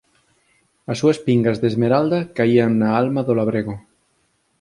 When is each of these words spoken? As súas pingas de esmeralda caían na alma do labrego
As 0.91 0.97
súas 1.01 1.19
pingas 1.25 1.57
de 1.61 1.67
esmeralda 1.71 2.19
caían 2.37 2.71
na 2.81 2.89
alma 3.01 3.21
do 3.27 3.33
labrego 3.39 3.75